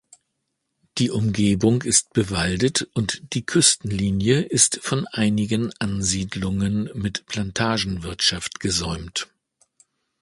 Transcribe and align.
Die 0.97 1.11
Umgebung 1.11 1.83
ist 1.83 2.11
bewaldet 2.13 2.89
und 2.95 3.21
die 3.33 3.45
Küstenlinie 3.45 4.41
ist 4.41 4.79
von 4.81 5.05
einigen 5.05 5.71
Ansiedlungen 5.77 6.89
mit 6.95 7.27
Plantagenwirtschaft 7.27 8.59
gesäumt. 8.59 9.29